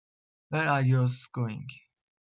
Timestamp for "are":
0.67-0.81